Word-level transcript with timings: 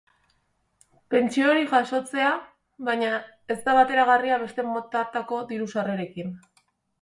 Pentsio 1.15 1.49
hori 1.49 1.67
jasotzea, 1.73 2.31
baina, 2.87 3.11
ez 3.57 3.59
da 3.67 3.77
bateragarria 3.81 4.41
beste 4.45 4.67
motatako 4.71 5.39
diru-sarrerekin. 5.53 6.35